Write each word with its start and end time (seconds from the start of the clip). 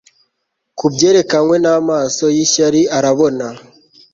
kubyerekanwe 0.77 1.55
namaso 1.63 2.25
yishyari 2.35 2.81
arabona 2.97 3.45